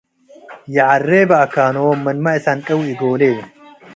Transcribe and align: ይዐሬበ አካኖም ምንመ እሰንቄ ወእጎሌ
ይዐሬበ 0.75 1.29
አካኖም 1.45 1.99
ምንመ 2.05 2.25
እሰንቄ 2.37 2.67
ወእጎሌ 2.79 3.21